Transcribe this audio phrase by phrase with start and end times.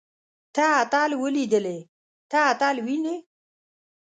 [0.55, 1.77] تۀ اتل وليدلې.
[2.31, 3.15] ته اتل وينې؟